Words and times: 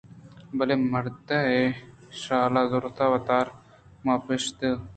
بلے 0.57 0.75
مرد 0.91 1.27
ءَ 1.39 1.75
شال 2.21 2.53
زُرت 2.71 2.97
ءُ 3.03 3.11
وتارا 3.13 3.53
مانپٛوشت 4.05 4.59